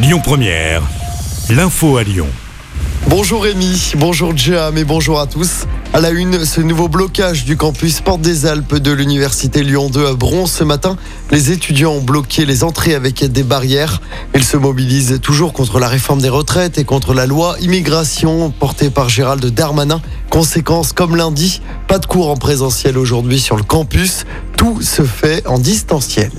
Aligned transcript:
Lyon 0.00 0.20
Première, 0.22 0.84
l'info 1.50 1.96
à 1.96 2.04
Lyon. 2.04 2.28
Bonjour 3.08 3.42
Rémi, 3.42 3.94
bonjour 3.96 4.32
Jam 4.36 4.78
et 4.78 4.84
bonjour 4.84 5.18
à 5.18 5.26
tous. 5.26 5.64
À 5.92 6.00
la 6.00 6.10
une, 6.10 6.44
ce 6.44 6.60
nouveau 6.60 6.86
blocage 6.86 7.44
du 7.44 7.56
campus 7.56 8.00
Porte 8.00 8.20
des 8.20 8.46
Alpes 8.46 8.76
de 8.76 8.92
l'Université 8.92 9.64
Lyon 9.64 9.90
2 9.90 10.06
à 10.06 10.12
Bron 10.12 10.46
ce 10.46 10.62
matin. 10.62 10.96
Les 11.32 11.50
étudiants 11.50 11.94
ont 11.94 12.00
bloqué 12.00 12.46
les 12.46 12.62
entrées 12.62 12.94
avec 12.94 13.24
des 13.24 13.42
barrières. 13.42 14.00
Ils 14.36 14.44
se 14.44 14.56
mobilisent 14.56 15.18
toujours 15.20 15.52
contre 15.52 15.80
la 15.80 15.88
réforme 15.88 16.20
des 16.20 16.28
retraites 16.28 16.78
et 16.78 16.84
contre 16.84 17.12
la 17.12 17.26
loi 17.26 17.56
immigration 17.60 18.52
portée 18.52 18.90
par 18.90 19.08
Gérald 19.08 19.44
Darmanin. 19.46 20.00
Conséquence, 20.30 20.92
comme 20.92 21.16
lundi, 21.16 21.60
pas 21.88 21.98
de 21.98 22.06
cours 22.06 22.30
en 22.30 22.36
présentiel 22.36 22.98
aujourd'hui 22.98 23.40
sur 23.40 23.56
le 23.56 23.64
campus. 23.64 24.26
Tout 24.56 24.80
se 24.80 25.02
fait 25.02 25.44
en 25.48 25.58
distanciel. 25.58 26.30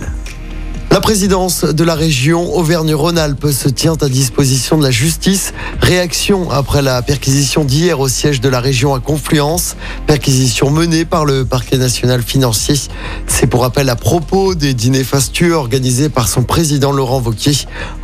La 0.91 1.01
présidence 1.01 1.65
de 1.65 1.83
la 1.83 1.93
région 1.93 2.55
Auvergne-Rhône-Alpes 2.55 3.51
se 3.51 3.69
tient 3.69 3.95
à 4.01 4.09
disposition 4.09 4.75
de 4.75 4.83
la 4.83 4.89
justice. 4.89 5.53
Réaction 5.81 6.49
après 6.49 6.81
la 6.81 7.03
perquisition 7.03 7.63
d'hier 7.63 7.99
au 7.99 8.07
siège 8.07 8.41
de 8.41 8.49
la 8.49 8.59
région 8.59 8.95
à 8.95 8.99
Confluence. 8.99 9.75
Perquisition 10.07 10.71
menée 10.71 11.05
par 11.05 11.25
le 11.25 11.45
parquet 11.45 11.77
national 11.77 12.23
financier. 12.23 12.73
C'est 13.27 13.45
pour 13.45 13.61
rappel 13.61 13.87
à 13.87 13.95
propos 13.95 14.55
des 14.55 14.73
dîners 14.73 15.03
fastueux 15.03 15.53
organisés 15.53 16.09
par 16.09 16.27
son 16.27 16.41
président 16.41 16.91
Laurent 16.91 17.19
Vauquier. 17.19 17.55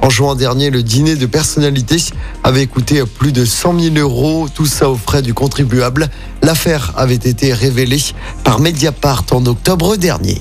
En 0.03 0.11
juin 0.11 0.35
dernier, 0.35 0.69
le 0.69 0.83
dîner 0.83 1.15
de 1.15 1.25
personnalité 1.25 1.97
avait 2.43 2.67
coûté 2.67 3.03
plus 3.03 3.31
de 3.31 3.45
100 3.45 3.79
000 3.79 3.95
euros, 3.97 4.47
tout 4.53 4.67
ça 4.67 4.91
aux 4.91 4.95
frais 4.95 5.23
du 5.23 5.33
contribuable. 5.33 6.07
L'affaire 6.43 6.93
avait 6.95 7.15
été 7.15 7.51
révélée 7.51 8.03
par 8.43 8.59
Mediapart 8.59 9.25
en 9.31 9.43
octobre 9.47 9.95
dernier. 9.95 10.39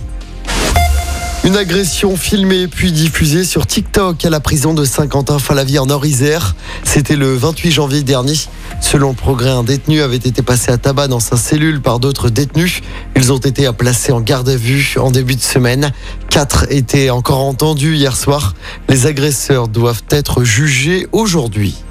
Une 1.55 1.61
agression 1.61 2.17
filmée 2.17 2.67
puis 2.67 2.91
diffusée 2.91 3.45
sur 3.45 3.65
TikTok 3.65 4.25
à 4.25 4.29
la 4.29 4.41
prison 4.41 4.75
de 4.75 4.85
Saint-Quentin-Falavie 4.85 5.79
en 5.79 5.87
Nord-Isère. 5.87 6.57
C'était 6.83 7.15
le 7.15 7.37
28 7.37 7.71
janvier 7.71 8.03
dernier. 8.03 8.35
Selon 8.81 9.15
progrès, 9.15 9.51
un 9.51 9.62
détenu 9.62 10.01
avait 10.01 10.17
été 10.17 10.43
passé 10.43 10.73
à 10.73 10.78
tabac 10.78 11.06
dans 11.06 11.20
sa 11.20 11.37
cellule 11.37 11.81
par 11.81 12.01
d'autres 12.01 12.28
détenus. 12.28 12.81
Ils 13.15 13.33
ont 13.33 13.39
été 13.39 13.70
placés 13.70 14.11
en 14.11 14.20
garde 14.20 14.48
à 14.48 14.56
vue 14.56 14.97
en 14.98 15.12
début 15.12 15.37
de 15.37 15.43
semaine. 15.43 15.93
Quatre 16.28 16.67
étaient 16.73 17.11
encore 17.11 17.45
entendus 17.45 17.95
hier 17.95 18.17
soir. 18.17 18.55
Les 18.89 19.06
agresseurs 19.06 19.69
doivent 19.69 20.03
être 20.11 20.43
jugés 20.43 21.06
aujourd'hui. 21.12 21.84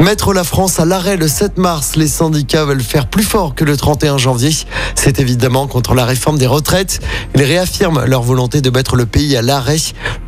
Mettre 0.00 0.32
la 0.32 0.44
France 0.44 0.78
à 0.78 0.84
l'arrêt 0.84 1.16
le 1.16 1.26
7 1.26 1.58
mars, 1.58 1.96
les 1.96 2.06
syndicats 2.06 2.64
veulent 2.64 2.80
faire 2.80 3.08
plus 3.08 3.24
fort 3.24 3.56
que 3.56 3.64
le 3.64 3.76
31 3.76 4.16
janvier. 4.16 4.52
C'est 4.94 5.18
évidemment 5.18 5.66
contre 5.66 5.94
la 5.94 6.04
réforme 6.04 6.38
des 6.38 6.46
retraites. 6.46 7.00
Ils 7.34 7.42
réaffirment 7.42 8.04
leur 8.04 8.22
volonté 8.22 8.60
de 8.60 8.70
mettre 8.70 8.94
le 8.94 9.06
pays 9.06 9.36
à 9.36 9.42
l'arrêt. 9.42 9.78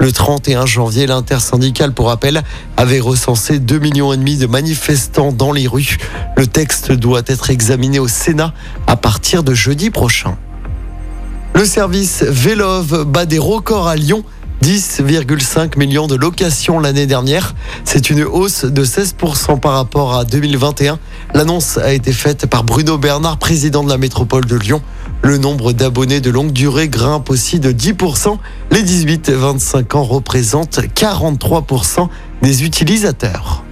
Le 0.01 0.11
31 0.11 0.67
janvier, 0.67 1.07
l'intersyndicale, 1.07 1.93
pour 1.93 2.09
rappel, 2.09 2.43
avait 2.77 2.99
recensé 2.99 3.61
2,5 3.61 3.81
millions 3.81 4.13
et 4.13 4.17
demi 4.17 4.37
de 4.37 4.49
manifestants 4.49 5.31
dans 5.31 5.53
les 5.53 5.69
rues. 5.69 5.99
Le 6.37 6.49
texte 6.49 6.91
doit 6.91 7.23
être 7.27 7.51
examiné 7.51 8.01
au 8.01 8.09
Sénat 8.09 8.53
à 8.89 8.97
partir 8.97 9.45
de 9.45 9.55
jeudi 9.55 9.91
prochain. 9.91 10.37
Le 11.55 11.65
service 11.65 12.25
Vélove 12.25 13.05
bat 13.05 13.25
des 13.25 13.39
records 13.39 13.87
à 13.87 13.95
Lyon. 13.95 14.25
10,5 14.63 15.79
millions 15.79 16.07
de 16.07 16.15
locations 16.15 16.79
l'année 16.81 17.07
dernière. 17.07 17.55
C'est 17.85 18.11
une 18.11 18.25
hausse 18.25 18.65
de 18.65 18.85
16% 18.85 19.59
par 19.59 19.73
rapport 19.73 20.15
à 20.15 20.25
2021. 20.25 20.99
L'annonce 21.35 21.79
a 21.79 21.93
été 21.93 22.13
faite 22.13 22.47
par 22.47 22.65
Bruno 22.65 22.99
Bernard, 22.99 23.39
président 23.39 23.83
de 23.83 23.89
la 23.89 23.97
métropole 23.97 24.45
de 24.45 24.57
Lyon. 24.57 24.83
Le 25.23 25.39
nombre 25.39 25.73
d'abonnés 25.73 26.21
de 26.21 26.31
longue 26.31 26.53
durée 26.53 26.89
grimpe 26.89 27.31
aussi 27.31 27.59
de 27.59 27.73
10%. 27.73 28.37
Les 28.71 28.83
18-25 28.83 29.97
ans 29.97 30.05
représentent 30.05 30.81
43% 30.81 32.09
des 32.43 32.65
utilisateurs. 32.65 33.65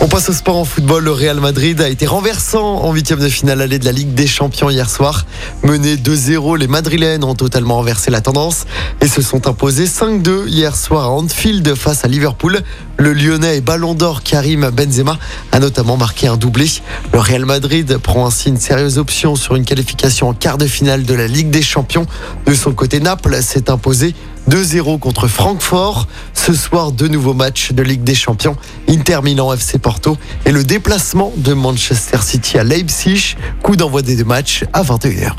On 0.00 0.06
passe 0.06 0.28
au 0.28 0.32
sport 0.32 0.56
en 0.56 0.64
football. 0.64 1.02
Le 1.02 1.10
Real 1.10 1.40
Madrid 1.40 1.80
a 1.80 1.88
été 1.88 2.06
renversant 2.06 2.84
en 2.84 2.92
huitième 2.92 3.18
de 3.18 3.28
finale 3.28 3.60
allée 3.60 3.80
de 3.80 3.84
la 3.84 3.90
Ligue 3.90 4.14
des 4.14 4.28
Champions 4.28 4.70
hier 4.70 4.88
soir. 4.88 5.26
Mené 5.64 5.96
2-0, 5.96 6.56
les 6.56 6.68
Madrilènes 6.68 7.24
ont 7.24 7.34
totalement 7.34 7.74
renversé 7.74 8.12
la 8.12 8.20
tendance 8.20 8.64
et 9.00 9.08
se 9.08 9.22
sont 9.22 9.48
imposés 9.48 9.86
5-2 9.86 10.46
hier 10.46 10.76
soir 10.76 11.06
à 11.06 11.10
Anfield 11.10 11.74
face 11.74 12.04
à 12.04 12.08
Liverpool. 12.08 12.60
Le 12.96 13.12
Lyonnais 13.12 13.56
et 13.56 13.60
Ballon 13.60 13.94
d'Or 13.94 14.22
Karim 14.22 14.70
Benzema 14.70 15.18
a 15.50 15.58
notamment 15.58 15.96
marqué 15.96 16.28
un 16.28 16.36
doublé. 16.36 16.66
Le 17.12 17.18
Real 17.18 17.44
Madrid 17.44 17.98
prend 17.98 18.24
ainsi 18.24 18.50
une 18.50 18.60
sérieuse 18.60 18.98
option 18.98 19.34
sur 19.34 19.56
une 19.56 19.64
qualification 19.64 20.28
en 20.28 20.32
quart 20.32 20.58
de 20.58 20.66
finale 20.68 21.02
de 21.02 21.14
la 21.14 21.26
Ligue 21.26 21.50
des 21.50 21.62
Champions. 21.62 22.06
De 22.46 22.54
son 22.54 22.72
côté, 22.72 23.00
Naples 23.00 23.42
s'est 23.42 23.68
imposé 23.68 24.14
2-0 24.48 24.98
contre 24.98 25.28
Francfort. 25.28 26.08
Ce 26.34 26.54
soir, 26.54 26.92
deux 26.92 27.08
nouveaux 27.08 27.34
matchs 27.34 27.72
de 27.72 27.82
Ligue 27.82 28.02
des 28.02 28.14
Champions. 28.14 28.56
Inter 28.88 29.20
Milan 29.22 29.52
FC 29.52 29.78
Porto 29.78 30.16
et 30.46 30.52
le 30.52 30.64
déplacement 30.64 31.32
de 31.36 31.52
Manchester 31.52 32.18
City 32.22 32.58
à 32.58 32.64
Leipzig. 32.64 33.36
Coup 33.62 33.76
d'envoi 33.76 34.02
des 34.02 34.16
deux 34.16 34.24
matchs 34.24 34.64
à 34.72 34.82
21h. 34.82 35.32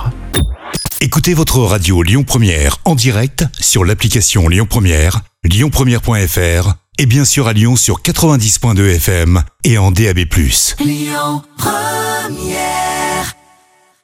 Écoutez 1.01 1.33
votre 1.33 1.59
radio 1.59 2.03
Lyon 2.03 2.23
Première 2.23 2.77
en 2.85 2.93
direct 2.93 3.45
sur 3.59 3.85
l'application 3.85 4.47
Lyon 4.47 4.67
Première, 4.69 5.21
lyonpremière.fr 5.43 6.73
et 6.97 7.05
bien 7.05 7.23
sûr 7.23 7.47
à 7.47 7.53
Lyon 7.53 7.77
sur 7.77 8.01
90.2 8.01 8.95
FM 8.95 9.41
et 9.63 9.77
en 9.77 9.91
DAB+. 9.91 10.19
Lyon 10.79 11.41
Première 11.57 12.88